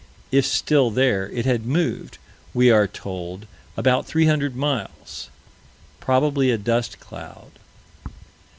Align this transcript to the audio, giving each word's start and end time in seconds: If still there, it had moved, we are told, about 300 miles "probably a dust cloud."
If 0.31 0.47
still 0.47 0.89
there, 0.89 1.29
it 1.29 1.45
had 1.45 1.63
moved, 1.67 2.17
we 2.55 2.71
are 2.71 2.87
told, 2.87 3.45
about 3.77 4.07
300 4.07 4.55
miles 4.55 5.29
"probably 5.99 6.49
a 6.49 6.57
dust 6.57 6.99
cloud." 6.99 7.51